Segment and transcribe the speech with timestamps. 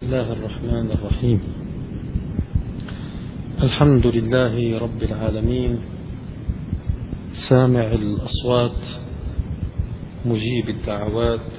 [0.00, 1.40] بسم الله الرحمن الرحيم.
[3.62, 5.80] الحمد لله رب العالمين.
[7.48, 8.80] سامع الأصوات
[10.24, 11.50] مجيب الدعوات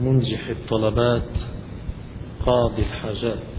[0.00, 1.32] منجح الطلبات
[2.46, 3.52] قاضي الحاجات.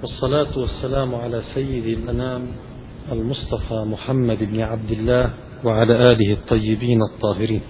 [0.00, 2.46] والصلاة والسلام على سيد الأنام
[3.12, 5.34] المصطفى محمد بن عبد الله
[5.64, 7.60] وعلى آله الطيبين الطاهرين.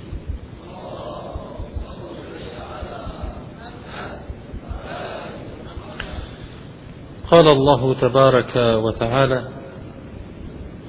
[7.35, 9.49] قال الله تبارك وتعالى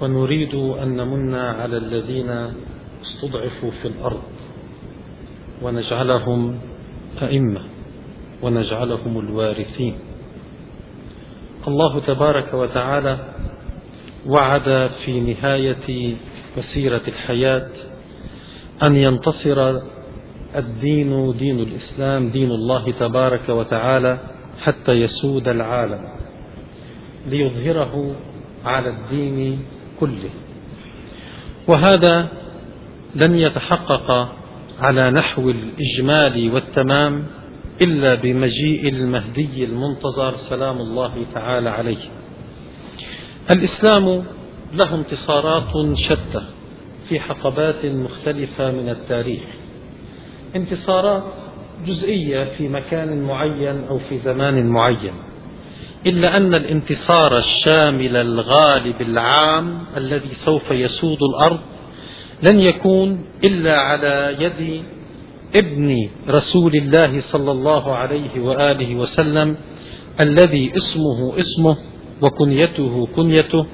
[0.01, 2.29] ونريد أن نمن على الذين
[3.01, 4.21] استضعفوا في الأرض
[5.61, 6.59] ونجعلهم
[7.21, 7.61] أئمة
[8.41, 9.95] ونجعلهم الوارثين.
[11.67, 13.17] الله تبارك وتعالى
[14.27, 16.15] وعد في نهاية
[16.57, 17.69] مسيرة الحياة
[18.83, 19.79] أن ينتصر
[20.55, 24.19] الدين دين الإسلام دين الله تبارك وتعالى
[24.61, 26.14] حتى يسود العالم.
[27.27, 28.15] ليظهره
[28.65, 29.59] على الدين
[29.99, 30.29] كله.
[31.67, 32.27] وهذا
[33.15, 34.35] لن يتحقق
[34.79, 37.25] على نحو الإجمال والتمام
[37.81, 42.09] إلا بمجيء المهدي المنتظر سلام الله تعالى عليه.
[43.51, 44.23] الإسلام
[44.73, 46.41] له انتصارات شتى
[47.09, 49.43] في حقبات مختلفة من التاريخ.
[50.55, 51.23] انتصارات
[51.85, 55.13] جزئية في مكان معين أو في زمان معين.
[56.05, 61.59] إلا أن الانتصار الشامل الغالب العام الذي سوف يسود الأرض
[62.43, 64.83] لن يكون إلا على يد
[65.55, 69.57] ابن رسول الله صلى الله عليه وآله وسلم
[70.21, 71.77] الذي اسمه اسمه
[72.21, 73.65] وكنيته كنيته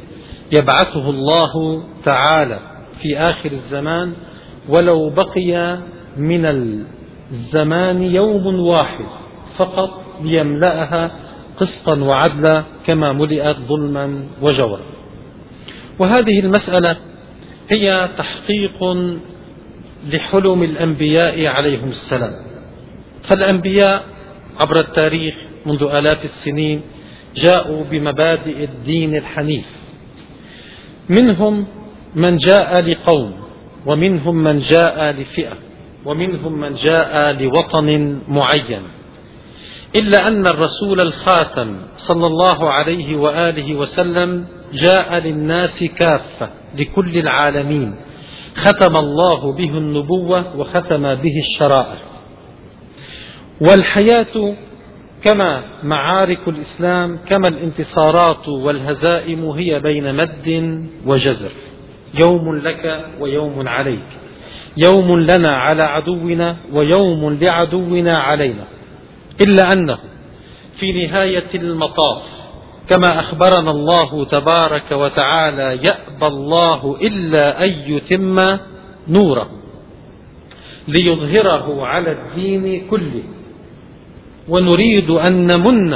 [0.51, 2.59] يبعثه الله تعالى
[3.01, 4.13] في آخر الزمان
[4.69, 5.77] ولو بقي
[6.17, 6.45] من
[7.31, 9.05] الزمان يوم واحد
[9.57, 11.11] فقط ليملأها
[11.61, 14.81] قسطا وعدلا كما ملئت ظلما وجورا.
[15.99, 16.97] وهذه المسألة
[17.69, 18.79] هي تحقيق
[20.13, 22.33] لحلم الأنبياء عليهم السلام.
[23.29, 24.03] فالأنبياء
[24.59, 25.35] عبر التاريخ
[25.65, 26.81] منذ آلاف السنين
[27.35, 29.65] جاءوا بمبادئ الدين الحنيف.
[31.09, 31.67] منهم
[32.15, 33.33] من جاء لقوم
[33.85, 35.57] ومنهم من جاء لفئة
[36.05, 38.83] ومنهم من جاء لوطن معين.
[39.95, 47.95] إلا أن الرسول الخاتم صلى الله عليه وآله وسلم جاء للناس كافة لكل العالمين.
[48.55, 51.99] ختم الله به النبوة وختم به الشرائع.
[53.61, 54.55] والحياة
[55.23, 61.51] كما معارك الإسلام كما الانتصارات والهزائم هي بين مد وجزر.
[62.25, 64.07] يوم لك ويوم عليك.
[64.77, 68.65] يوم لنا على عدونا ويوم لعدونا علينا.
[69.41, 69.97] إلا أنه
[70.79, 72.21] في نهاية المطاف
[72.89, 78.35] كما أخبرنا الله تبارك وتعالى يأبى الله إلا أن يتم
[79.07, 79.49] نوره
[80.87, 83.23] ليظهره على الدين كله.
[84.49, 85.93] ونريد أن نمن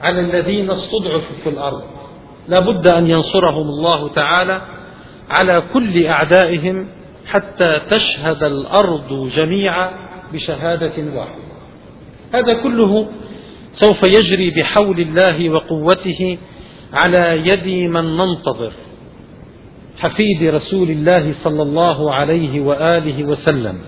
[0.00, 1.82] على الذين استضعفوا في الأرض.
[2.48, 4.62] لا بد أن ينصرهم الله تعالى
[5.30, 6.88] على كل أعدائهم
[7.26, 9.90] حتى تشهد الأرض جميعا
[10.32, 11.49] بشهادة واحدة.
[12.32, 13.08] هذا كله
[13.72, 16.38] سوف يجري بحول الله وقوته
[16.92, 18.72] على يد من ننتظر.
[19.98, 23.78] حفيد رسول الله صلى الله عليه وآله وسلم.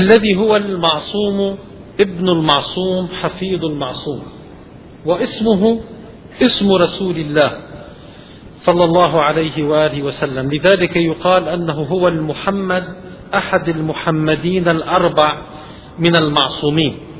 [0.00, 1.58] الذي هو المعصوم
[2.00, 4.22] ابن المعصوم حفيد المعصوم.
[5.06, 5.80] واسمه
[6.42, 7.50] اسم رسول الله
[8.56, 10.52] صلى الله عليه وآله وسلم.
[10.52, 12.84] لذلك يقال أنه هو المحمد
[13.34, 15.42] أحد المحمدين الأربع
[15.98, 17.11] من المعصومين.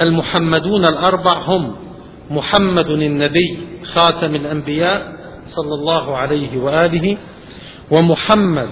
[0.00, 1.76] المحمدون الأربع هم
[2.30, 3.58] محمد النبي
[3.94, 5.12] خاتم الأنبياء
[5.46, 7.18] صلى الله عليه وآله
[7.90, 8.68] ومحمد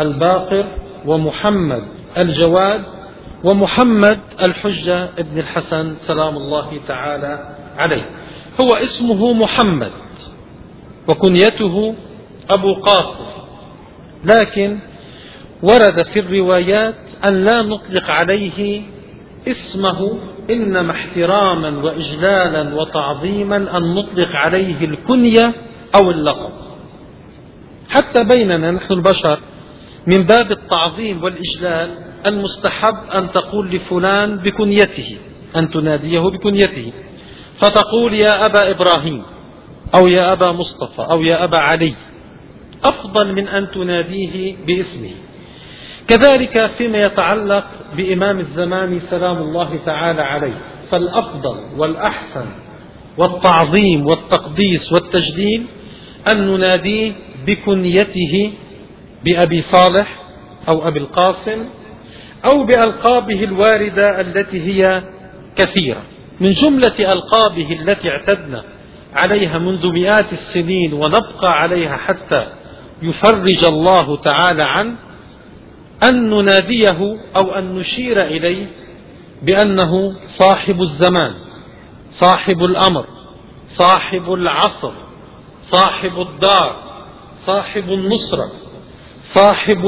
[0.00, 0.66] الباقر
[1.06, 1.82] ومحمد
[2.18, 2.82] الجواد
[3.44, 8.10] ومحمد الحجة ابن الحسن سلام الله تعالى عليه.
[8.60, 9.90] هو اسمه محمد
[11.08, 11.94] وكنيته
[12.50, 13.24] أبو قاسم.
[14.24, 14.78] لكن
[15.62, 16.94] ورد في الروايات
[17.28, 18.82] أن لا نطلق عليه
[19.48, 20.18] اسمه
[20.50, 25.54] إنما احتراما وإجلالا وتعظيما أن نطلق عليه الكنية
[25.94, 26.50] أو اللقب.
[27.90, 29.38] حتى بيننا نحن البشر
[30.06, 31.90] من باب التعظيم والإجلال
[32.30, 35.16] المستحب أن تقول لفلان بكنيته
[35.60, 36.92] أن تناديه بكنيته
[37.60, 39.22] فتقول يا أبا إبراهيم
[39.94, 41.94] أو يا أبا مصطفى أو يا أبا علي
[42.84, 45.14] أفضل من أن تناديه باسمه.
[46.08, 47.66] كذلك فيما يتعلق
[47.96, 50.58] بإمام الزمان سلام الله تعالى عليه.
[50.90, 52.46] فالأفضل والأحسن
[53.18, 55.66] والتعظيم والتقديس والتجليل
[56.32, 57.12] أن نناديه
[57.46, 58.52] بكنيته
[59.24, 60.22] بأبي صالح
[60.68, 61.64] أو أبي القاسم
[62.44, 65.02] أو بألقابه الواردة التي هي
[65.56, 66.02] كثيرة.
[66.40, 68.64] من جملة ألقابه التي اعتدنا
[69.14, 72.46] عليها منذ مئات السنين ونبقى عليها حتى
[73.02, 74.94] يفرج الله تعالى عنه
[76.08, 78.70] أن نناديه أو أن نشير إليه
[79.42, 81.34] بأنه صاحب الزمان
[82.10, 83.06] صاحب الأمر
[83.68, 84.92] صاحب العصر
[85.62, 86.76] صاحب الدار
[87.46, 88.50] صاحب النصرة
[89.22, 89.86] صاحب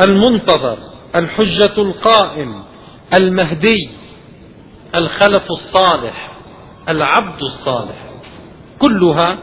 [0.00, 0.78] المنتظر
[1.16, 2.62] الحجة القائم
[3.14, 3.90] المهدي
[4.96, 6.32] الخلف الصالح
[6.88, 8.10] العبد الصالح.
[8.78, 9.38] كلها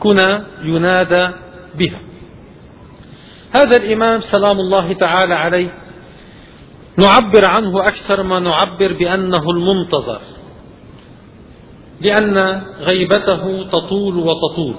[0.00, 1.28] كنا ينادى
[1.74, 2.00] بها.
[3.56, 5.74] هذا الإمام سلام الله تعالى عليه
[6.98, 10.20] نعبر عنه أكثر ما نعبر بأنه المنتظر
[12.00, 14.74] لأن غيبته تطول وتطول.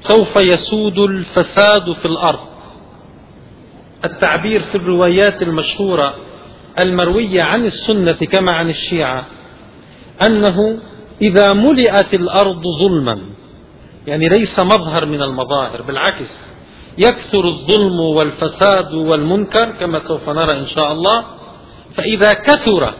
[0.00, 2.48] سوف يسود الفساد في الأرض.
[4.04, 6.14] التعبير في الروايات المشهورة
[6.80, 9.26] المروية عن السنة كما عن الشيعة
[10.26, 10.78] أنه
[11.22, 13.18] إذا ملئت الأرض ظلما
[14.06, 16.57] يعني ليس مظهر من المظاهر بالعكس.
[16.98, 21.24] يكثر الظلم والفساد والمنكر كما سوف نرى إن شاء الله.
[21.96, 22.94] فإذا كثر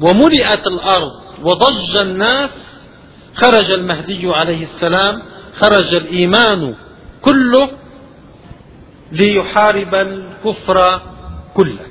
[0.00, 1.12] وملئت الأرض
[1.42, 2.50] وضج الناس
[3.34, 5.22] خرج المهدي عليه السلام
[5.60, 6.74] خرج الإيمان
[7.22, 7.70] كله
[9.12, 11.00] ليحارب الكفر
[11.54, 11.86] كله.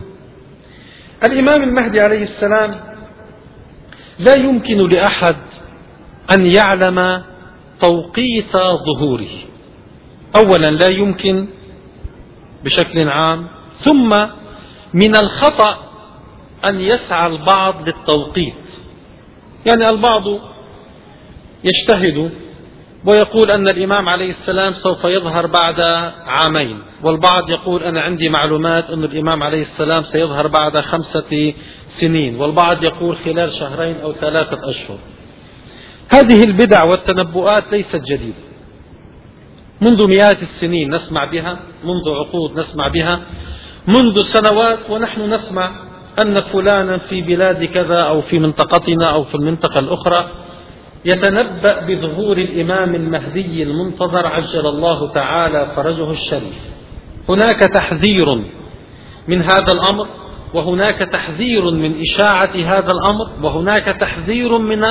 [1.25, 2.79] الإمام المهدي عليه السلام
[4.19, 5.37] لا يمكن لأحد
[6.31, 7.23] أن يعلم
[7.81, 9.52] توقيت ظهوره.
[10.35, 11.47] أولا لا يمكن
[12.63, 13.47] بشكل عام
[13.77, 14.09] ثم
[14.93, 15.77] من الخطأ
[16.69, 18.53] أن يسعى البعض للتوقيت.
[19.65, 20.23] يعني البعض
[21.63, 22.31] يجتهد
[23.05, 25.81] ويقول أن الإمام عليه السلام سوف يظهر بعد
[26.25, 31.53] عامين والبعض يقول أنا عندي معلومات أن الإمام عليه السلام سيظهر بعد خمسة
[31.99, 34.97] سنين والبعض يقول خلال شهرين أو ثلاثة أشهر.
[36.09, 38.52] هذه البدع والتنبؤات ليست جديدة.
[39.81, 43.19] منذ مئات السنين نسمع بها منذ عقود نسمع بها
[43.87, 45.71] منذ سنوات ونحن نسمع
[46.21, 50.29] أن فلانا في بلاد كذا أو في منطقتنا أو في المنطقة الأخرى
[51.05, 56.59] يتنبأ بظهور الإمام المهدي المنتظر عجل الله تعالى فرجه الشريف.
[57.29, 58.25] هناك تحذير
[59.27, 60.07] من هذا الأمر
[60.53, 64.83] وهناك تحذير من إشاعة هذا الأمر وهناك تحذير من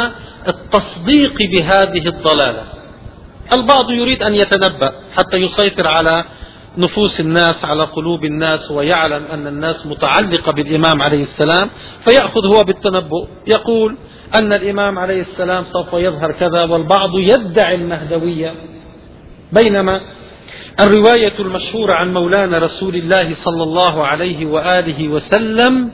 [0.48, 2.81] التصديق بهذه الضلالة.
[3.52, 6.24] البعض يريد أن يتنبأ حتى يسيطر على
[6.78, 11.70] نفوس الناس على قلوب الناس ويعلم أن الناس متعلقة بالإمام عليه السلام
[12.04, 13.26] فيأخذ هو بالتنبؤ.
[13.46, 13.96] يقول
[14.34, 18.54] أن الإمام عليه السلام سوف يظهر كذا والبعض يدعي المهدوية
[19.52, 20.00] بينما
[20.80, 25.90] الرواية المشهورة عن مولانا رسول الله صلى الله عليه وآله وسلم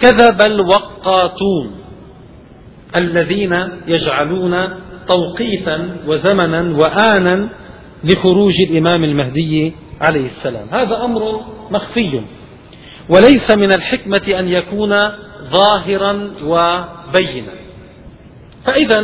[0.00, 1.80] كذب الوقاتون
[2.96, 4.54] الذين يجعلون
[5.08, 7.48] توقيتا وزمنا وآنا
[8.04, 10.66] لخروج الإمام المهدي عليه السلام.
[10.70, 11.40] هذا أمر
[11.70, 12.20] مخفي.
[13.08, 14.90] وليس من الحكمة أن يكون
[15.50, 17.52] ظاهرا وبينا.
[18.64, 19.00] فإذا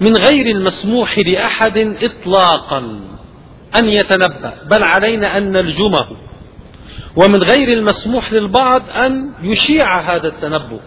[0.00, 3.00] من غير المسموح لأحد إطلاقا
[3.78, 6.06] أن يتنبأ بل علينا أن نلجمه.
[7.16, 10.80] ومن غير المسموح للبعض أن يشيع هذا التنبؤ.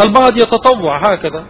[0.00, 1.44] البعض يتطوع هكذا.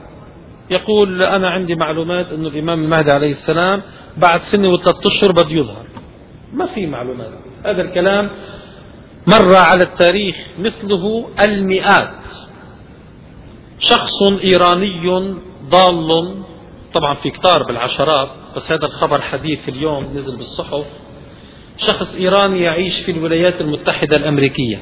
[0.70, 3.82] يقول أنا عندي معلومات أن الإمام المهدي عليه السلام
[4.16, 5.86] بعد سنة وثلاثة أشهر بده يظهر.
[6.52, 7.32] ما في معلومات.
[7.64, 8.30] هذا الكلام
[9.26, 12.10] مر على التاريخ مثله المئات.
[13.78, 15.34] شخص إيراني
[15.68, 16.34] ضال
[16.94, 20.86] طبعا في كتار بالعشرات بس هذا الخبر حديث اليوم نزل بالصحف.
[21.76, 24.78] شخص إيراني يعيش في الولايات المتحدة الأمريكية.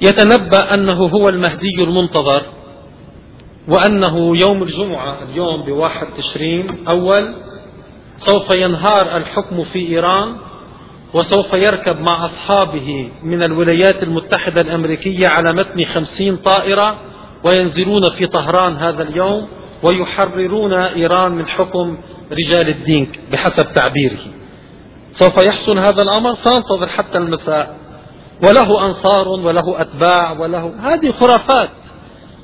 [0.00, 2.42] يتنبأ أنه هو المهدي المنتظر.
[3.70, 7.34] وأنه يوم الجمعة اليوم بواحد تشرين أول
[8.16, 10.36] سوف ينهار الحكم في إيران
[11.14, 16.98] وسوف يركب مع أصحابه من الولايات المتحدة الأمريكية على متن خمسين طائرة
[17.44, 19.48] وينزلون في طهران هذا اليوم
[19.82, 21.98] ويحررون إيران من حكم
[22.32, 24.18] رجال الدين بحسب تعبيره.
[25.12, 27.76] سوف يحصل هذا الأمر؟ سننتظر حتى المساء.
[28.44, 31.70] وله أنصار وله أتباع وله هذه خرافات.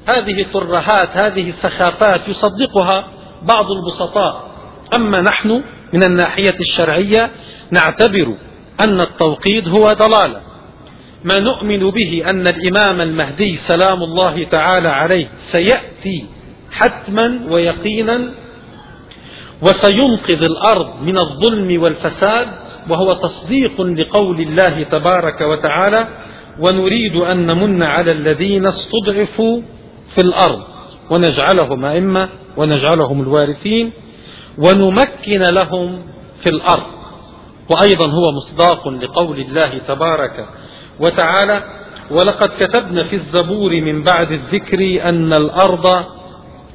[0.06, 3.08] هذه ترهات هذه سخافات يصدقها
[3.42, 4.50] بعض البسطاء.
[4.94, 7.30] أما نحن من الناحية الشرعية
[7.70, 8.34] نعتبر
[8.80, 10.40] أن التوقيد هو ضلالة
[11.24, 16.24] ما نؤمن به أن الإمام المهدي سلام الله تعالى عليه سيأتي
[16.72, 18.32] حتما ويقينا
[19.62, 22.48] وسينقذ الأرض من الظلم والفساد
[22.90, 26.08] وهو تصديق لقول الله تبارك وتعالى
[26.60, 29.62] ونريد أن نمن على الذين استضعفوا
[30.14, 30.62] في الأرض.
[31.10, 33.92] ونجعلهم أئمة ونجعلهم الوارثين
[34.58, 36.02] ونمكن لهم
[36.42, 36.86] في الأرض.
[37.70, 40.48] وأيضا هو مصداق لقول الله تبارك
[41.00, 41.64] وتعالى
[42.10, 46.04] ولقد كتبنا في الزبور من بعد الذكر أن الأرض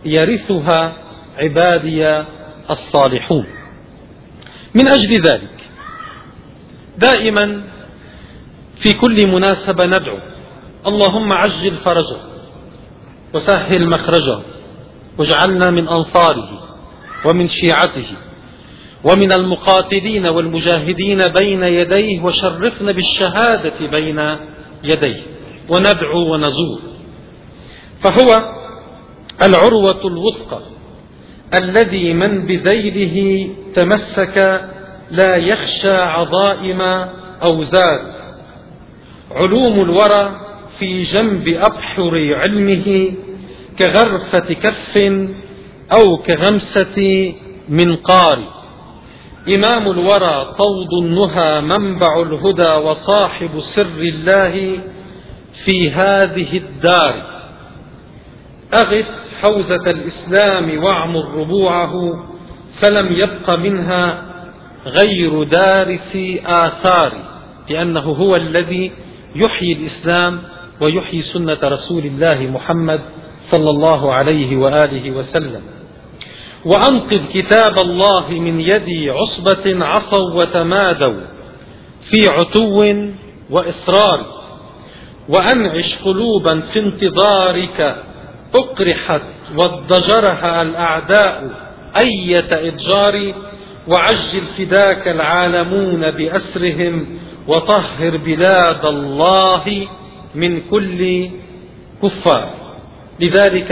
[0.06, 0.94] يرثها
[1.38, 2.24] عبادي
[2.70, 3.46] الصالحون.
[4.76, 5.58] من أجل ذلك
[6.98, 7.62] دائما
[8.82, 10.18] في كل مناسبة ندعو
[10.88, 12.31] اللهم عجل فرجه
[13.34, 14.40] وسهل مخرجه
[15.18, 16.50] واجعلنا من أنصاره
[17.26, 18.08] ومن شيعته
[19.04, 24.38] ومن المقاتلين والمجاهدين بين يديه وشرفنا بالشهادة بين
[24.84, 25.24] يديه
[25.70, 26.80] وندعو ونزور.
[28.04, 28.54] فهو
[29.44, 30.60] العروة الوثقى
[31.54, 34.62] الذي من بذيله تمسك
[35.12, 36.82] لا يخشى عظائم
[37.44, 38.14] أو زاد
[39.32, 40.51] علوم الورى
[40.82, 43.14] في جنب أبحر علمه
[43.80, 44.98] كغرفة كف
[45.94, 47.34] أو كغمسة
[47.70, 48.40] منقار.
[49.56, 54.80] إمام الورى طود النهى منبع الهدى وصاحب سر الله
[55.66, 57.16] في هذه الدار.
[58.74, 59.12] أغث
[59.42, 62.26] حوزة الإسلام واعمر ربوعه
[62.82, 64.26] فلم يبق منها
[64.86, 67.14] غير دارس آثار
[67.70, 68.92] لأنه هو الذي
[69.36, 70.42] يحيي الإسلام
[70.82, 73.02] ويحيي سنة رسول الله محمد
[73.52, 75.62] صلى الله عليه وآله وسلم.
[76.66, 81.22] وأنقذ كتاب الله من يد عصبة عصوا وتمادوا
[82.02, 82.86] في عتو
[83.50, 84.42] وإصرار.
[85.30, 87.96] وأنعش قلوبا في انتظارك
[88.56, 89.22] أقرحت
[89.58, 91.50] واضجرها الأعداء
[91.98, 93.34] أية إضجار
[93.88, 99.88] وعجل فداك العالمون بأسرهم وطهر بلاد الله
[100.36, 101.30] من كل
[102.04, 102.54] كفار.
[103.20, 103.72] لذلك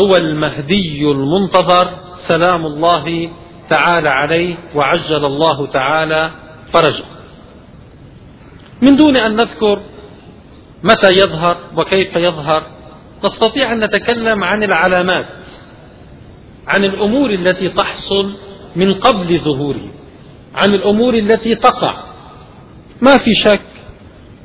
[0.00, 1.90] هو المهدي المنتظر
[2.28, 3.30] سلام الله
[3.68, 6.30] تعالى عليه وعجل الله تعالى
[6.72, 7.04] فرجه.
[8.82, 9.82] من دون أن نذكر
[10.84, 12.62] متى يظهر وكيف يظهر
[13.24, 15.26] نستطيع أن نتكلم عن العلامات
[16.68, 18.32] عن الأمور التي تحصل
[18.76, 19.88] من قبل ظهوره
[20.54, 22.04] عن الأمور التي تقع.
[23.02, 23.69] ما في شك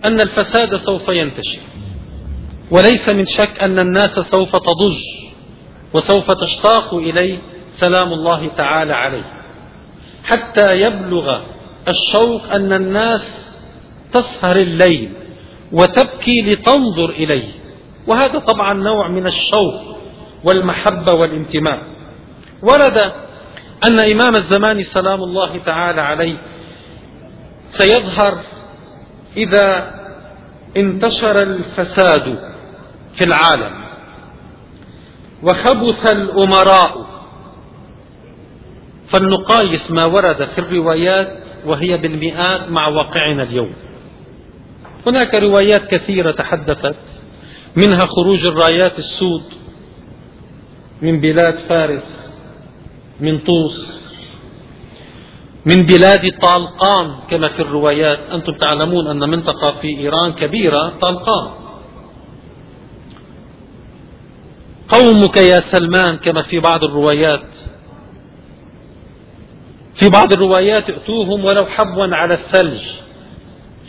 [0.05, 1.59] أن الفساد سوف ينتشر.
[2.71, 5.01] وليس من شك أن الناس سوف تضج
[5.93, 7.39] وسوف تشتاق إليه.
[7.79, 9.33] سلام الله تعالى عليه.
[10.24, 11.41] حتى يبلغ
[11.88, 13.21] الشوق أن الناس
[14.13, 15.13] تسهر الليل
[15.71, 17.50] وتبكي لتنظر إليه.
[18.07, 19.81] وهذا طبعا نوع من الشوق
[20.43, 21.79] والمحبة والانتماء.
[22.62, 22.97] ورد
[23.88, 26.38] أن إمام الزمان سلام الله تعالى عليه
[27.69, 28.43] سيظهر
[29.38, 29.92] إذا
[30.77, 32.39] انتشر الفساد
[33.15, 33.86] في العالم
[35.44, 37.06] وخبث الأمراء
[39.08, 43.74] فلنقايس ما ورد في الروايات وهي بالمئات مع واقعنا اليوم.
[45.08, 46.96] هناك روايات كثيرة تحدثت
[47.75, 49.44] منها خروج الرايات السود
[51.01, 52.32] من بلاد فارس
[53.20, 54.04] من طوس
[55.65, 58.19] من بلاد طالقان كما في الروايات.
[58.19, 61.50] أنتم تعلمون أن منطقة في إيران كبيرة طالقان.
[64.89, 67.50] قومك يا سلمان كما في بعض الروايات.
[70.00, 72.81] في بعض الروايات ائتوهم ولو حبوا على الثلج.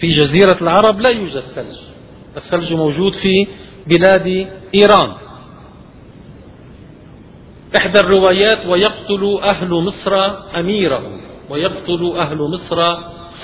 [0.01, 1.77] في جزيرة العرب لا يوجد ثلج.
[2.37, 3.47] الثلج موجود في
[3.87, 5.13] بلاد إيران.
[7.77, 10.15] إحدى الروايات ويقتل أهل مصر
[10.59, 11.26] أميرهم.
[11.51, 12.83] ويقتل أهل مصر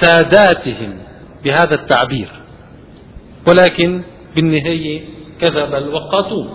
[0.01, 0.99] ساداتهم
[1.45, 2.29] بهذا التعبير.
[3.49, 4.03] ولكن
[4.37, 5.05] بالنهاية
[5.41, 6.55] كذب الوقاطون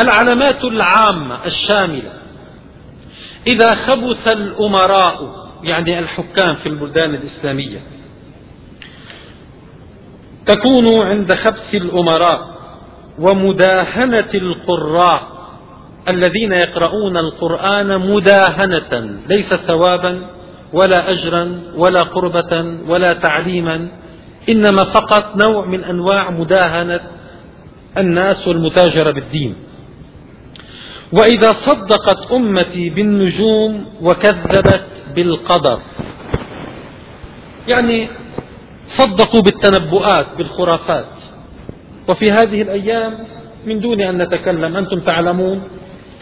[0.00, 2.12] العلامات العامة الشاملة.
[3.46, 7.82] إذا خبث الأمراء يعني الحكام في البلدان الإسلامية
[10.46, 12.50] تكون عند خبث الأمراء
[13.18, 15.22] ومداهنة القراء
[16.12, 20.26] الذين يقرؤون القرآن مداهنة ليس ثوابا
[20.72, 22.52] ولا أجرا ولا قربة
[22.88, 23.88] ولا تعليما
[24.48, 27.00] إنما فقط نوع من أنواع مداهنة
[27.98, 29.54] الناس والمتاجرة بالدين.
[31.12, 34.86] وإذا صدقت أمتي بالنجوم وكذبت
[35.16, 35.80] بالقدر
[37.68, 38.08] يعني
[38.86, 41.12] صدقوا بالتنبؤات بالخرافات.
[42.08, 43.18] وفي هذه الأيام
[43.66, 45.62] من دون أن نتكلم أنتم تعلمون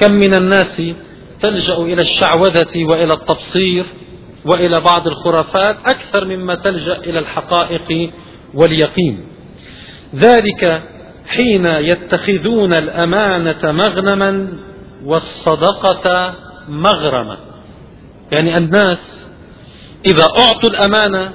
[0.01, 0.83] كم من الناس
[1.41, 3.87] تلجأ إلى الشعوذة وإلى التبصير
[4.49, 8.11] وإلى بعض الخرافات أكثر مما تلجأ إلى الحقائق
[8.55, 9.25] واليقين.
[10.15, 10.83] ذلك
[11.27, 14.49] حين يتخذون الأمانة مغنما
[15.05, 16.35] والصدقة
[16.69, 17.37] مغرما.
[18.33, 19.27] يعني الناس
[20.07, 21.33] إذا أعطوا الأمانة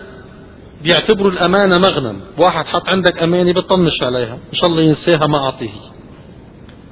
[0.83, 2.21] بيعتبروا الأمانة مغنم.
[2.37, 5.69] واحد حط عندك أمانة بتطنش عليها إن شاء الله ينساها ما أعطيه.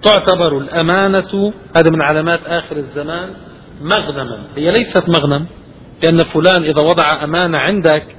[0.04, 3.30] تعتبر الأمانة هذا من علامات آخر الزمان
[3.82, 4.48] مغنما.
[4.56, 5.46] هي ليست مغنم.
[6.04, 8.16] لأن فلان إذا وضع أمانة عندك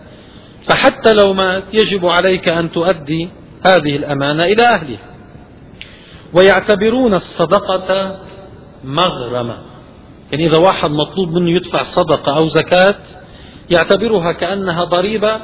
[0.69, 3.29] فحتى لو مات يجب عليك أن تؤدي
[3.67, 5.12] هذه الأمانة إلى أهلها.
[6.33, 8.19] ويعتبرون الصدقة
[8.85, 9.59] مغرمة.
[10.33, 12.95] يعني إذا واحد مطلوب منه يدفع صدقة أو زكاة
[13.71, 15.41] يعتبرها كأنها ضريبة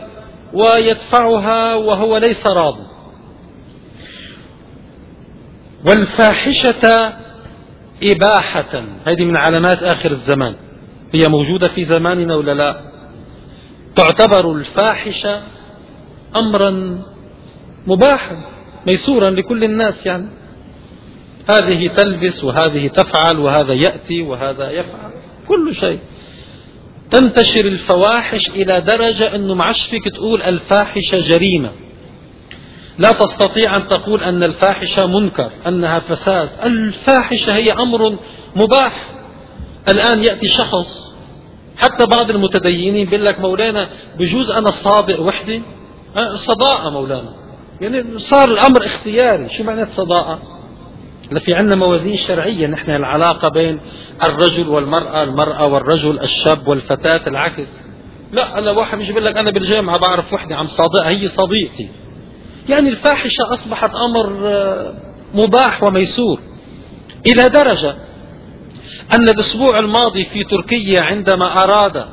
[0.52, 2.76] ويدفعها وهو ليس راض.
[5.86, 7.12] والفاحشة
[8.02, 8.84] إباحة.
[9.04, 10.54] هذه من علامات آخر الزمان.
[11.14, 12.80] هي موجودة في زماننا ولا لا؟
[13.96, 15.42] تعتبر الفاحشة
[16.36, 17.00] أمرا
[17.86, 18.44] مباحا
[18.86, 20.28] ميسورا لكل الناس يعني.
[21.50, 25.10] هذه تلبس وهذه تفعل وهذا يأتي وهذا يفعل
[25.48, 25.98] كل شيء.
[27.10, 31.70] تنتشر الفواحش إلى درجة أنه ما عادش فيك تقول الفاحشة جريمة.
[32.98, 36.48] لا تستطيع أن تقول أن الفاحشة منكر أنها فساد.
[36.64, 38.18] الفاحشة هي أمر
[38.56, 39.07] مباح.
[39.88, 41.08] الآن يأتي شخص
[41.76, 45.62] حتى بعض المتدينين بيقول لك مولانا بجوز أنا صادق وحدي؟
[46.16, 47.34] أه، صداقة مولانا.
[47.80, 49.48] يعني صار الأمر اختياري.
[49.48, 50.38] شو معنى صداقة؟
[51.38, 52.66] في عندنا موازين شرعية.
[52.66, 53.80] نحن العلاقة بين
[54.24, 57.68] الرجل والمرأة المرأة والرجل الشاب والفتاة العكس.
[58.32, 61.88] لا أنا واحد بيجي بيقول لك أنا بالجامعة بعرف وحدة عم صادقها هي صديقتي.
[62.68, 64.94] يعني الفاحشة أصبحت أمر آه،
[65.34, 66.40] مباح وميسور.
[67.26, 67.94] إلى درجة
[69.14, 72.04] أن الأسبوع الماضي في تركيا عندما أراد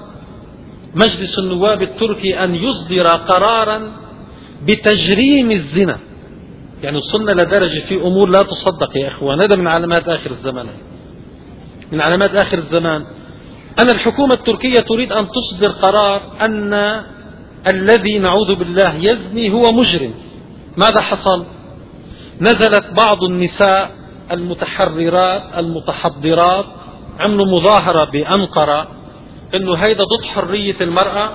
[0.96, 3.92] مجلس النواب التركي أن يصدر قرارا
[4.64, 6.00] بتجريم الزنا
[6.84, 10.68] يعني وصلنا لدرجة في أمور لا تصدق يا إخوان هذا من علامات آخر الزمان.
[11.92, 13.06] من علامات آخر الزمان.
[13.80, 17.04] أن الحكومة التركية تريد أن تصدر قرار أن
[17.68, 20.14] الذي نعوذ بالله يزني هو مجرم.
[20.78, 21.46] ماذا حصل؟
[22.42, 23.92] نزلت بعض النساء
[24.32, 26.66] المتحررات المتحضرات
[27.20, 28.88] عملوا مظاهرة بأنقرة
[29.56, 31.30] إنه هيدا ضد حرية المرأة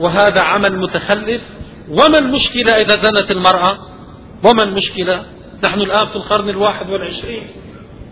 [0.00, 1.42] وهذا عمل متخلف.
[1.88, 3.78] وما المشكلة إذا زنت المرأة؟
[4.44, 5.22] وما المشكلة؟
[5.64, 7.46] نحن الآن في القرن الواحد والعشرين.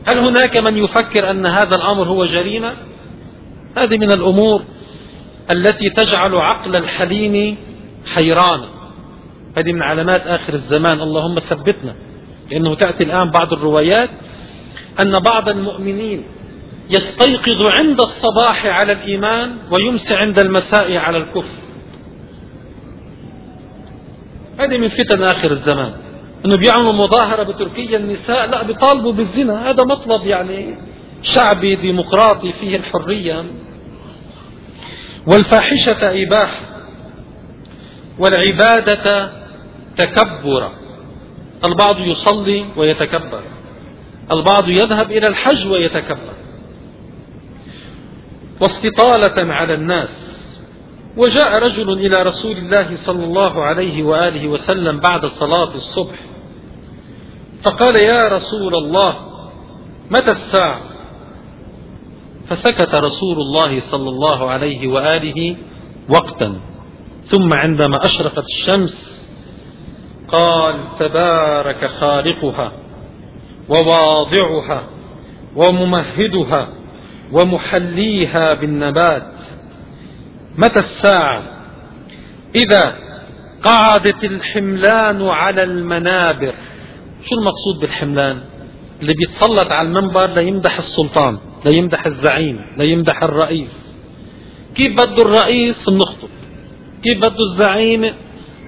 [0.06, 2.76] هل هناك من يفكر أن هذا الأمر هو جريمة؟
[3.78, 4.62] هذه من الأمور
[5.50, 7.56] التي تجعل عقل الحليم
[8.06, 8.60] حيران
[9.58, 11.00] هذه من علامات آخر الزمان.
[11.00, 11.94] اللهم ثبتنا.
[12.50, 14.10] لأنه تأتي الآن بعض الروايات
[15.02, 16.24] أن بعض المؤمنين
[16.90, 21.60] يستيقظ عند الصباح على الإيمان ويمسي عند المساء على الكفر.
[24.58, 25.92] هذه من فتن آخر الزمان.
[26.44, 29.70] أنه بيعملوا مظاهرة بتركيا النساء لا بيطالبوا بالزنا.
[29.70, 30.78] هذا مطلب يعني
[31.22, 33.44] شعبي ديمقراطي فيه الحرية.
[35.26, 36.60] والفاحشة إباحة.
[38.18, 39.32] والعبادة
[39.96, 40.72] تكبرا
[41.64, 43.42] البعض يصلي ويتكبر.
[44.32, 46.34] البعض يذهب إلى الحج ويتكبر.
[48.60, 50.30] واستطالة على الناس.
[51.16, 56.18] وجاء رجل إلى رسول الله صلى الله عليه وآله وسلم بعد صلاة الصبح
[57.64, 59.16] فقال يا رسول الله
[60.10, 60.80] متى الساعة؟
[62.46, 65.56] فسكت رسول الله صلى الله عليه وآله
[66.08, 66.60] وقتا.
[67.24, 69.22] ثم عندما أشرقت الشمس
[70.28, 72.72] قال تبارك خالقها
[73.68, 74.84] وواضعها
[75.56, 76.68] وممهدها
[77.32, 79.32] ومحليها بالنبات.
[80.58, 81.42] متى الساعة؟
[82.56, 82.94] إذا
[83.62, 86.54] قعدت الحملان على المنابر.
[87.22, 88.40] شو المقصود بالحملان؟
[89.00, 93.94] اللي بيتسلط على المنبر ليمدح السلطان ليمدح الزعيم ليمدح الرئيس.
[94.74, 96.28] كيف بده الرئيس بنخطب
[97.02, 98.14] كيف بده الزعيم؟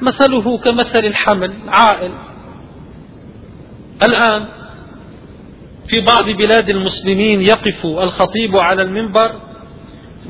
[0.02, 2.12] مثله كمثل الحمل عائل
[4.02, 4.48] الآن
[5.86, 9.30] في بعض بلاد المسلمين يقف الخطيب على المنبر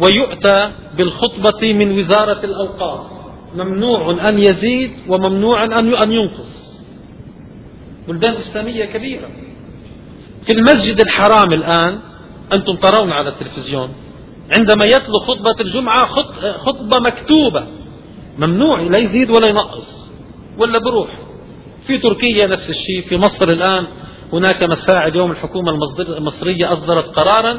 [0.01, 3.07] ويؤتى بالخطبة من وزارة الأوقاف.
[3.57, 6.81] ممنوع أن يزيد وممنوع أن ينقص.
[8.09, 9.29] بلدان إسلامية كبيرة.
[10.47, 11.99] في المسجد الحرام الآن
[12.55, 13.89] أنتم ترون على التلفزيون
[14.53, 16.07] عندما يتلو خطبة الجمعة
[16.57, 17.67] خطبة مكتوبة.
[18.39, 20.11] ممنوع لا يزيد ولا ينقص.
[20.59, 21.19] ولا بروح.
[21.87, 23.87] في تركيا نفس الشيء في مصر الآن
[24.33, 27.51] هناك مساعي اليوم الحكومة المصرية أصدرت قرارا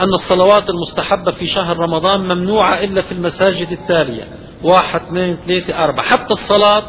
[0.00, 4.28] أن الصلوات المستحبة في شهر رمضان ممنوعة إلا في المساجد التالية.
[4.62, 6.06] واحد اثنين ثلاثة أربعة.
[6.06, 6.82] حتى الصلاة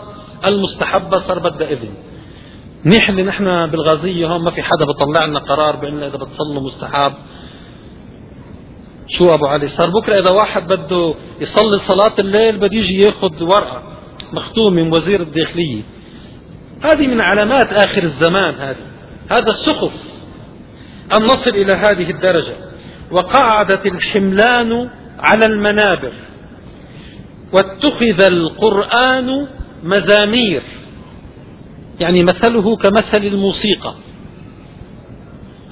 [0.47, 1.93] المستحبة صار بدها إذن.
[3.09, 7.13] اللي نحن بالغازية هون ما في حدا بطلع لنا قرار بأن إذا بتصلوا مستحب
[9.07, 13.83] شو أبو علي؟ صار بكرة إذا واحد بده يصلي صلاة الليل بده يجي يأخذ ورقة
[14.33, 15.81] مختوم من وزير الداخلية.
[16.81, 18.89] هذه من علامات آخر الزمان هذه.
[19.29, 19.91] هذا السخف
[21.17, 22.55] أن نصل إلى هذه الدرجة.
[23.11, 24.89] وقعدت الحملان
[25.19, 26.13] على المنابر.
[27.53, 29.47] واتخذ القرآن
[29.83, 30.63] مزامير.
[31.99, 33.93] يعني مثله كمثل الموسيقى.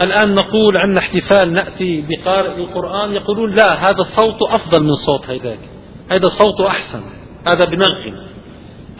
[0.01, 5.59] الآن نقول عندنا احتفال نأتي بقارئ القرآن يقولون لا هذا الصوت أفضل من صوت هيداك.
[6.11, 7.01] هذا صوته أحسن.
[7.47, 8.27] هذا بنغم.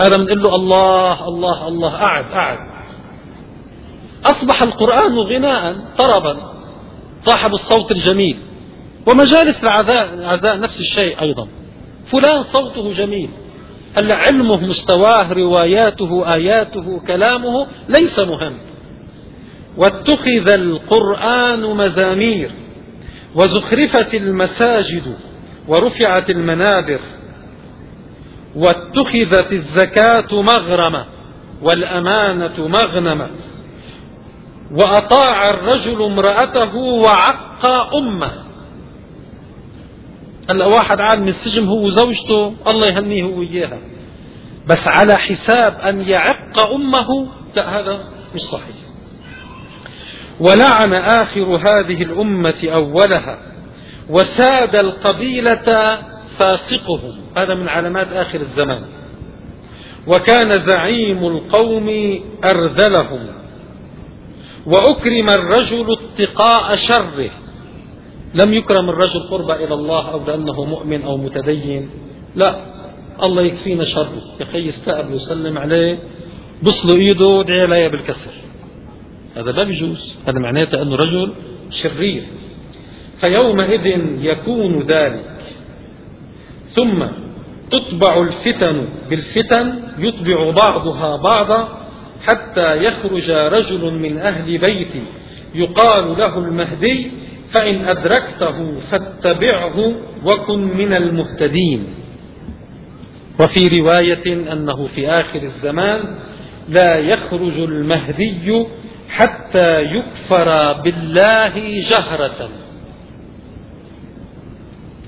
[0.02, 2.77] هذا بنقول له الله الله الله أعد أعد.
[4.32, 6.38] أصبح القرآن غناء طربا.
[7.26, 8.38] صاحب الصوت الجميل.
[9.08, 11.48] ومجالس العزاء نفس الشيء أيضا.
[12.06, 13.30] فلان صوته جميل.
[13.98, 18.58] هلا علمه مستواه رواياته آياته كلامه ليس مهم.
[19.78, 22.52] واتخذ القرآن مزامير.
[23.36, 25.14] وزخرفت المساجد
[25.68, 27.00] ورفعت المنابر.
[28.56, 31.06] واتخذت الزكاة مغرمة
[31.62, 33.30] والأمانة مغنمة.
[34.72, 38.32] وأطاع الرجل امرأته وعق أمه.
[40.50, 43.80] هلا واحد عاد من السجن هو وزوجته الله يهنيه هو وياها
[44.68, 48.04] بس على حساب أن يعق أمه لا هذا
[48.36, 48.76] مش صحيح.
[50.40, 53.40] ولعن آخر هذه الأمة أولها
[54.10, 55.98] وساد القبيلة
[56.38, 57.18] فاسقهم.
[57.38, 58.84] هذا من علامات آخر الزمان.
[60.08, 63.37] وكان زعيم القوم أرذلهم.
[64.68, 67.32] وأكرم الرجل اتقاء شره.
[68.34, 71.90] لم يكرم الرجل قرب إلى الله أو لأنه مؤمن أو متدين.
[72.36, 72.56] لا
[73.24, 74.22] الله يكفينا شره.
[74.40, 76.00] يا أخي يستقبل ويسلم عليه.
[76.64, 78.34] بصلوا إيده ودعي علي بالكسر.
[79.38, 81.34] هذا لا بيجوز هذا معناته أنه رجل
[81.70, 82.28] شرير.
[83.22, 83.86] فيومئذ
[84.22, 85.38] يكون ذلك.
[86.70, 87.06] ثم
[87.72, 88.88] تطبع الفتن.
[89.10, 91.87] بالفتن يطبع بعضها بعضا.
[92.28, 95.04] حتى يخرج رجل من أهل بيتي
[95.56, 97.12] يقال له المهدي
[97.52, 101.88] فإن أدركته فاتبعه وكن من المهتدين.
[103.40, 106.16] وفي رواية أنه في آخر الزمان
[106.70, 108.66] لا يخرج المهدي
[109.10, 112.50] حتى يكفر بالله جهرة.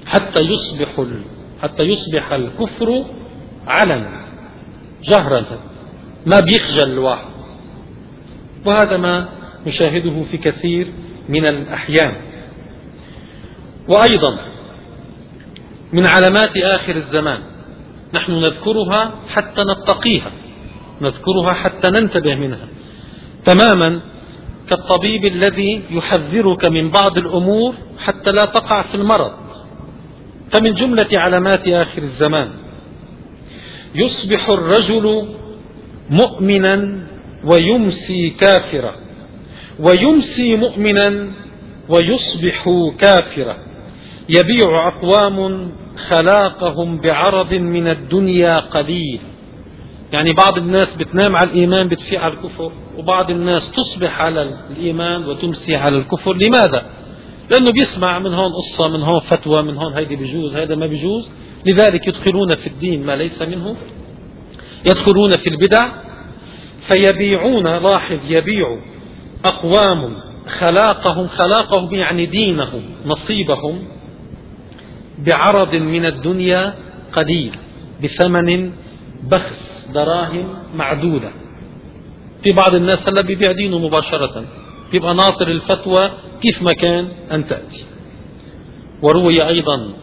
[0.06, 1.06] حتى يصبح
[1.62, 3.06] حتى يصبح الكفر
[3.68, 4.26] علنا
[5.04, 5.60] جهرة.
[6.26, 7.30] ما بيخجل الواحد.
[8.66, 9.30] وهذا ما
[9.68, 10.94] نشاهده في كثير
[11.30, 12.14] من الأحيان.
[13.88, 14.38] وأيضا
[15.94, 17.40] من علامات آخر الزمان
[18.14, 20.32] نحن نذكرها حتى نتقيها
[21.02, 22.68] نذكرها حتى ننتبه منها.
[23.46, 24.00] تماما
[24.70, 29.32] كالطبيب الذي يحذرك من بعض الأمور حتى لا تقع في المرض.
[30.54, 32.50] فمن جملة علامات آخر الزمان
[33.96, 35.28] يصبح الرجل
[36.10, 37.00] مؤمنا
[37.44, 38.96] ويمسي كافرا.
[39.80, 41.28] ويمسي مؤمنا
[41.90, 42.66] ويصبح
[43.00, 43.58] كافرا.
[44.30, 45.72] يبيع أقوام
[46.10, 49.20] خلاقهم بعرض من الدنيا قليل.
[50.14, 54.42] يعني بعض الناس بتنام على الإيمان بتفيق على الكفر وبعض الناس تصبح على
[54.72, 56.34] الإيمان وتمسي على الكفر.
[56.34, 56.86] لماذا؟
[57.52, 61.32] لأنه بيسمع من هون قصة من هون فتوى من هون هيدي بيجوز هذا ما بيجوز
[61.66, 63.76] لذلك يدخلون في الدين ما ليس منه
[64.86, 65.90] يدخلون في البدع
[66.88, 68.78] فيبيعون لاحظ يبيع
[69.46, 70.16] أقوام
[70.60, 73.80] خلاقهم خلاقهم يعني دينهم نصيبهم
[75.18, 76.74] بعرض من الدنيا
[77.14, 77.56] قليل
[78.04, 78.72] بثمن
[79.24, 81.32] بخس دراهم معدودة.
[82.44, 84.46] في بعض الناس هلا بيبيع دينه مباشرة.
[84.94, 86.12] يبقى ناطر الفتوى
[86.42, 87.86] كيف ما كان أن تأتي.
[89.02, 89.94] وروي أيضا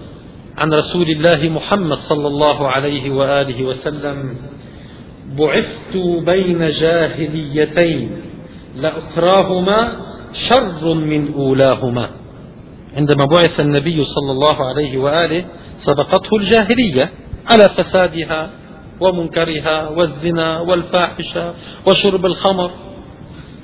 [0.59, 4.37] عن رسول الله محمد صلى الله عليه وآله وسلم
[5.39, 8.11] بعثت بين جاهليتين
[8.77, 9.97] لأخراهما
[10.33, 12.11] شر من أولاهما.
[12.97, 15.45] عندما بعث النبي صلى الله عليه وآله
[15.79, 17.11] سبقته الجاهلية
[17.47, 18.51] على فسادها
[19.01, 21.55] ومنكرها والزنا والفاحشة
[21.87, 22.71] وشرب الخمر.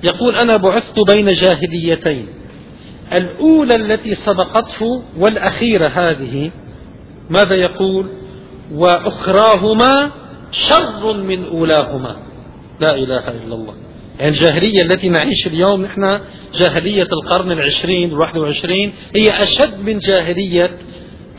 [0.05, 2.27] يقول أنا بعثت بين جاهليتين.
[3.13, 6.51] الأولى التي سبقته والأخيرة هذه
[7.31, 8.07] ماذا يقول؟
[8.75, 10.11] وأخراهما
[10.53, 12.17] شر من أولاهما.
[12.81, 13.75] لا إله إلا الله.
[14.19, 16.21] يعني الجاهلية التي نعيش اليوم نحن
[16.55, 20.71] جاهلية القرن العشرين الواحد وعشرين هي أشد من جاهلية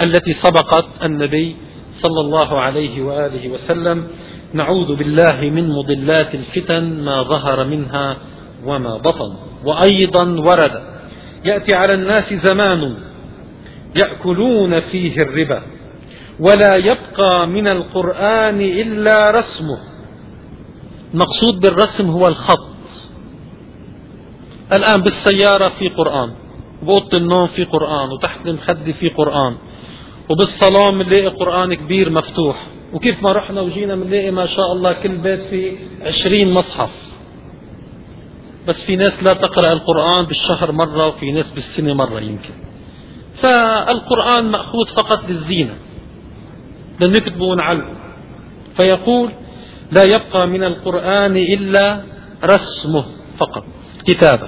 [0.01, 1.55] التي سبقت النبي
[2.01, 4.07] صلى الله عليه وآله وسلم.
[4.53, 8.17] نعوذ بالله من مضلات الفتن ما ظهر منها
[8.65, 9.33] وما بطن.
[9.65, 10.83] وأيضا ورد
[11.45, 12.97] يأتي على الناس زمان
[13.95, 15.61] يأكلون فيه الربا.
[16.39, 19.77] ولا يبقى من القرآن إلا رسمه.
[21.13, 22.73] المقصود بالرسم هو الخط.
[24.73, 26.33] الآن بالسيارة في قرآن
[26.83, 29.57] بأوضة النوم في قرآن وتحت المخدة في قرآن
[30.29, 32.67] وبالصالون بنلاقي قرآن كبير مفتوح.
[32.93, 36.91] وكيف ما رحنا وجينا بنلاقي ما شاء الله كل بيت فيه عشرين مصحف.
[38.67, 42.53] بس في ناس لا تقرأ القرآن بالشهر مرة وفي ناس بالسنة مرة يمكن.
[43.33, 45.75] فالقرآن مأخوذ فقط للزينة.
[47.01, 47.95] لنكتبه ونعلقه
[48.77, 49.31] فيقول
[49.91, 52.01] لا يبقى من القرآن إلا
[52.43, 53.05] رسمه
[53.37, 53.65] فقط
[54.07, 54.47] كتابة.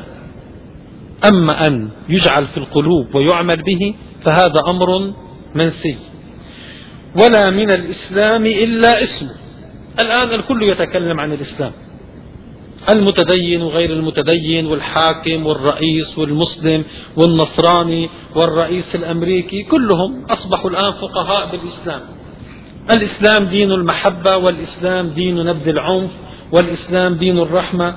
[1.29, 5.13] أما أن يجعل في القلوب ويعمل به فهذا أمر
[5.55, 5.97] منسي.
[7.21, 9.35] ولا من الإسلام إلا اسمه.
[9.99, 11.71] الآن الكل يتكلم عن الإسلام.
[12.89, 16.83] المتدين وغير المتدين والحاكم والرئيس والمسلم
[17.17, 22.01] والنصراني والرئيس الأمريكي كلهم أصبحوا الآن فقهاء بالإسلام.
[22.91, 26.11] الإسلام دين المحبة والإسلام دين نبذ العنف
[26.51, 27.95] والإسلام دين الرحمة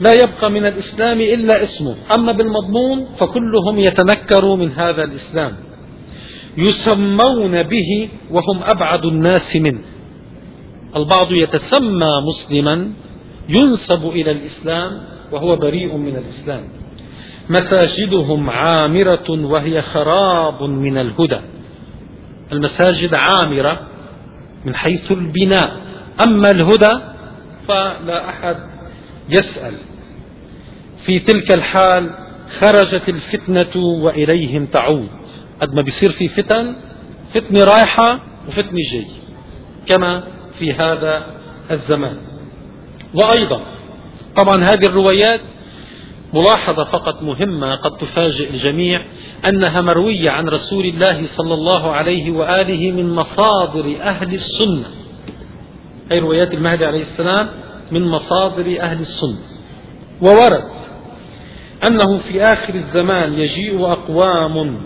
[0.00, 5.56] لا يبقى من الإسلام إلا اسمه، أما بالمضمون فكلهم يتنكروا من هذا الإسلام.
[6.58, 9.80] يسمون به وهم أبعد الناس منه.
[10.96, 12.90] البعض يتسمى مسلما
[13.48, 15.00] ينسب إلى الإسلام
[15.32, 16.64] وهو بريء من الإسلام
[17.50, 21.40] مساجدهم عامرة وهي خراب من الهدى
[22.52, 23.80] المساجد عامرة
[24.64, 25.80] من حيث البناء.
[26.26, 27.00] أما الهدى
[27.68, 28.56] فلا أحد
[29.28, 29.74] يسأل.
[31.06, 32.10] في تلك الحال
[32.60, 35.08] خرجت الفتنة وإليهم تعود.
[35.60, 36.74] قد ما بيصير في فتن
[37.34, 39.06] فتنة رايحة وفتنة جاي.
[39.86, 40.22] كما
[40.58, 41.26] في هذا
[41.70, 42.16] الزمان.
[43.14, 43.60] وأيضا
[44.36, 45.40] طبعا هذه الروايات
[46.34, 49.04] ملاحظة فقط مهمة قد تفاجئ الجميع
[49.48, 54.84] أنها مروية عن رسول الله صلى الله عليه وآله من مصادر أهل السنة.
[56.12, 57.50] أي روايات المهدي عليه السلام
[57.92, 59.38] من مصادر أهل السنة.
[60.22, 60.64] وورد
[61.86, 64.80] أنه في آخر الزمان يجيء أقوام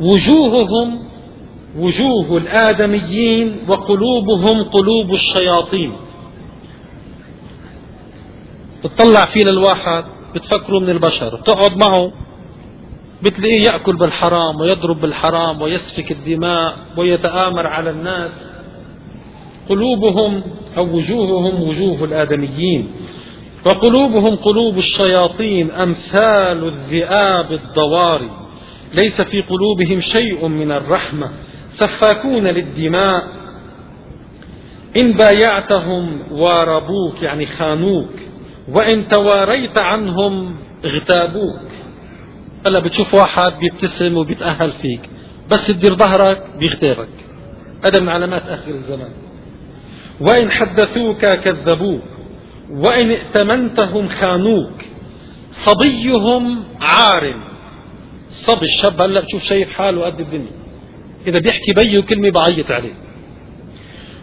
[0.00, 0.98] وجوههم
[1.78, 5.92] وجوه الآدميين وقلوبهم قلوب الشياطين.
[8.84, 12.12] بتطلع فيه للواحد بتفكره من البشر بتقعد معه
[13.22, 18.30] بتلاقيه يأكل بالحرام ويضرب بالحرام ويسفك الدماء ويتآمر على الناس.
[19.68, 20.42] قلوبهم
[20.76, 22.90] أو وجوههم وجوه الآدميين.
[23.66, 28.30] وقلوبهم قلوب الشياطين أمثال الذئاب الضواري.
[28.94, 31.30] ليس في قلوبهم شيء من الرحمة.
[31.72, 33.28] سفاكون للدماء.
[34.96, 38.31] إن بايعتهم واربوك يعني خانوك.
[38.68, 41.60] وإن تواريت عنهم اغتابوك.
[42.66, 45.00] هلا بتشوف واحد بيبتسم وبيتأهل فيك
[45.50, 47.08] بس تدير ظهرك بيغتابك.
[47.84, 49.12] هذا من علامات آخر الزمان.
[50.20, 52.02] وإن حدثوك كذبوك
[52.70, 54.82] وإن ائتمنتهم خانوك.
[55.50, 57.44] صبيهم عارم.
[58.28, 60.52] صبي الشاب هلا بتشوف شايف حاله قد الدنيا.
[61.26, 62.94] إذا بيحكي بيه كلمة بعيط عليه.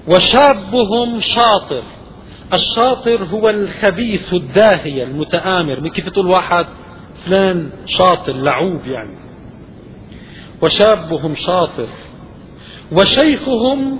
[0.07, 1.83] وشابهم شاطر.
[2.53, 5.81] الشاطر هو الخبيث الداهية المتآمر.
[5.81, 6.65] من كيف تقول واحد؟
[7.25, 9.17] فلان شاطر لعوب يعني.
[10.61, 11.87] وشابهم شاطر.
[12.91, 13.99] وشيخهم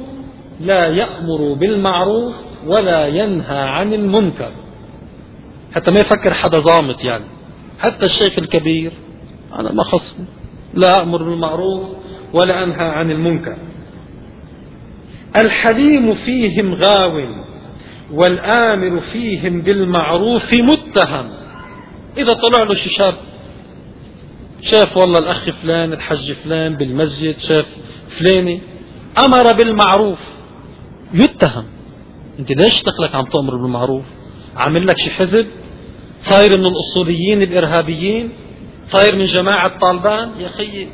[0.59, 2.35] لا يأمر بالمعروف
[2.65, 4.51] ولا ينهى عن المنكر.
[5.75, 7.25] حتى ما يفكر حدا ضامت يعني.
[7.79, 8.91] حتى الشيخ الكبير
[9.55, 10.25] أنا ما خصني
[10.73, 11.83] لا أمر بالمعروف
[12.33, 13.57] ولا أنهى عن المنكر.
[15.35, 17.48] الحليم فيهم غاو.
[18.13, 21.29] والآمر فيهم بالمعروف متهم.
[22.17, 23.15] إذا طلع له شي شاب
[24.61, 27.65] شاف والله الأخ فلان الحج فلان بالمسجد شاف
[28.19, 28.61] فلاني
[29.25, 30.19] أمر بالمعروف
[31.13, 31.65] يتهم.
[32.39, 34.05] أنت ليش دخلك عم تأمر بالمعروف؟
[34.55, 35.47] عامل لك شي حزب؟
[36.21, 38.29] صاير من الأصوليين الإرهابيين؟
[38.87, 40.89] صاير من جماعة طالبان؟ يا خيي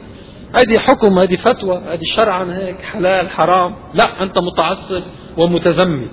[0.56, 3.76] هذه حكم هذه فتوى هذه شرعا هيك حلال حرام.
[3.94, 5.04] لا أنت متعصب
[5.38, 6.12] ومتزمت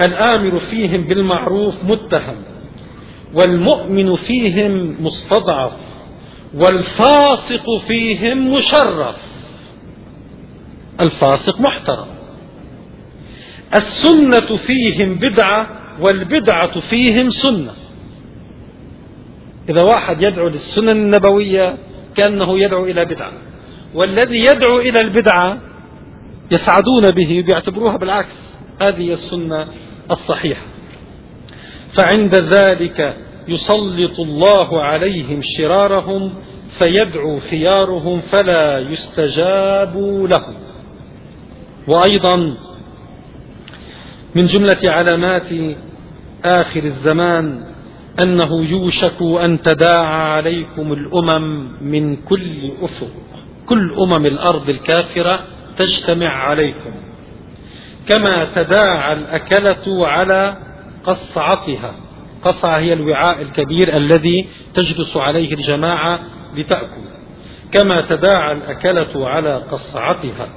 [0.00, 2.36] الآمر فيهم بالمعروف متهم
[3.34, 5.72] والمؤمن فيهم مستضعف
[6.54, 9.16] والفاسق فيهم مشرف.
[11.00, 12.06] الفاسق محترم.
[13.76, 15.66] السنة فيهم بدعة
[16.00, 17.72] والبدعة فيهم سنة.
[19.68, 21.76] إذا واحد يدعو للسنن النبوية
[22.16, 23.32] كأنه يدعو إلى بدعة
[23.94, 25.58] والذي يدعو إلى البدعة
[26.50, 28.49] يسعدون به ويعتبروها بالعكس.
[28.82, 29.66] هذه السنة
[30.10, 30.66] الصحيحة.
[31.92, 33.16] فعند ذلك
[33.48, 36.34] يسلط الله عليهم شرارهم
[36.78, 39.96] فيدعو خيارهم فلا يستجاب
[40.30, 40.54] لهم.
[41.88, 42.36] وأيضا
[44.34, 45.48] من جملة علامات
[46.44, 47.64] آخر الزمان
[48.22, 53.10] أنه يوشك أن تداعى عليكم الأمم من كل أفق
[53.66, 55.40] كل أمم الأرض الكافرة
[55.78, 56.90] تجتمع عليكم.
[58.08, 60.56] كما تداعى الأكلة على
[61.04, 61.94] قصعتها.
[62.44, 66.20] قصعة هي الوعاء الكبير الذي تجلس عليه الجماعة
[66.56, 67.02] لتأكل.
[67.72, 70.48] كما تداعى الأكلة على قصعتها.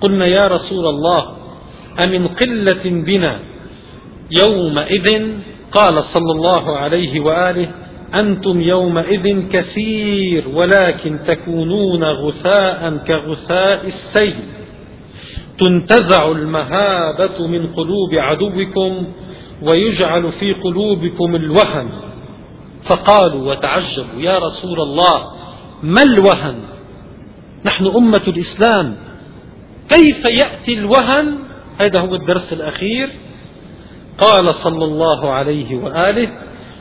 [0.00, 1.36] قلنا يا رسول الله
[2.04, 3.40] أمن قلة بنا
[4.30, 5.40] يومئذ؟
[5.72, 7.70] قال صلى الله عليه وآله
[8.22, 14.59] أنتم يومئذ كثير ولكن تكونون غثاء كغثاء السيل.
[15.58, 19.06] تنتزع المهابة من قلوب عدوكم
[19.62, 21.88] ويجعل في قلوبكم الوهن.
[22.84, 25.30] فقالوا وتعجبوا يا رسول الله
[25.82, 26.60] ما الوهن؟
[27.64, 28.96] نحن أمة الإسلام
[29.88, 31.38] كيف يأتي الوهن؟
[31.80, 33.10] هذا هو الدرس الأخير.
[34.18, 36.28] قال صلى الله عليه وآله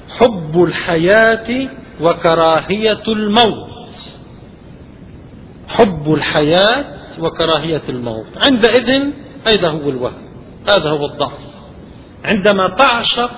[0.09, 1.69] حب الحياة
[2.01, 3.69] وكراهية الموت.
[5.67, 8.25] حب الحياة وكراهية الموت.
[8.37, 9.03] عندئذ
[9.47, 10.29] هذا هو الوهم.
[10.67, 11.39] هذا هو الضعف.
[12.25, 13.31] عندما تعشق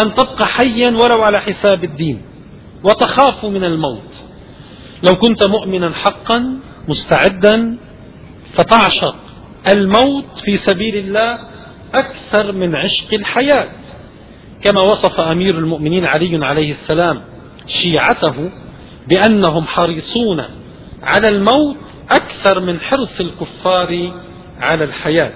[0.00, 2.22] أن تبقى حيا ولو على حساب الدين
[2.84, 4.12] وتخاف من الموت.
[5.02, 7.78] لو كنت مؤمنا حقا مستعدا
[8.54, 9.16] فتعشق
[9.72, 11.38] الموت في سبيل الله
[11.94, 13.68] أكثر من عشق الحياة.
[14.64, 17.22] كما وصف أمير المؤمنين علي عليه السلام
[17.66, 18.50] شيعته
[19.08, 20.44] بأنهم حريصون
[21.02, 21.76] على الموت
[22.10, 24.12] أكثر من حرص الكفار
[24.60, 25.32] على الحياة.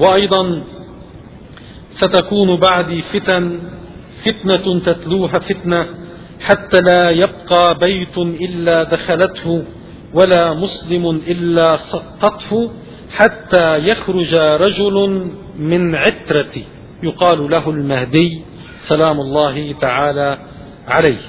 [0.00, 0.62] وأيضا
[1.90, 3.60] ستكون بعدي فتن
[4.24, 5.86] فتنة تتلوها فتنة
[6.40, 9.64] حتى لا يبقى بيت إلا دخلته
[10.14, 12.70] ولا مسلم إلا سقطته
[13.10, 15.26] حتى يخرج رجل
[15.58, 16.64] من عترتي
[17.02, 18.42] يقال له المهدي
[18.88, 20.38] سلام الله تعالى
[20.88, 21.20] عليه.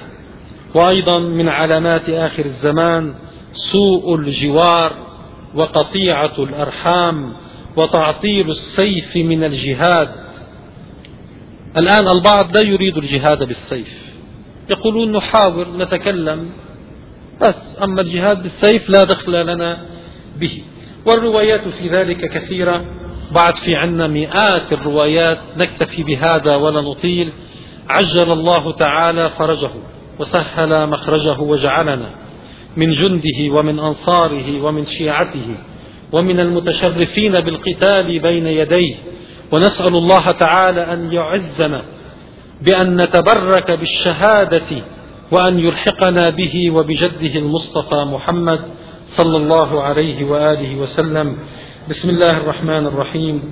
[0.74, 3.14] وأيضا من علامات آخر الزمان
[3.52, 4.92] سوء الجوار
[5.54, 7.32] وقطيعة الأرحام
[7.76, 10.10] وتعطيل السيف من الجهاد.
[11.78, 14.14] الآن البعض لا يريد الجهاد بالسيف.
[14.70, 16.50] يقولون نحاور نتكلم.
[17.40, 19.86] بس أما الجهاد بالسيف لا دخل لنا
[20.36, 20.62] به.
[21.06, 22.84] والروايات في ذلك كثيرة.
[23.32, 25.38] بعد في عنا مئات الروايات.
[25.56, 27.32] نكتفي بهذا ولا نطيل.
[27.88, 29.70] عجل الله تعالى فرجه
[30.18, 32.10] وسهل مخرجه وجعلنا.
[32.76, 35.54] من جنده ومن أنصاره ومن شيعته
[36.12, 38.94] ومن المتشرفين بالقتال بين يديه.
[39.52, 41.84] ونسأل الله تعالى أن يعزنا
[42.62, 44.84] بأن نتبرك بالشهادة
[45.32, 48.60] وأن يلحقنا به وبجده المصطفى محمد
[49.06, 51.38] صلى الله عليه وآله وسلم.
[51.90, 53.42] بسم الله الرحمن الرحيم.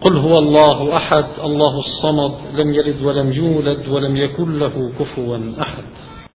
[0.00, 1.24] قل هو الله أحد.
[1.44, 2.34] الله الصمد.
[2.54, 5.84] لم يلد ولم يولد ولم يكن له كفوا أحد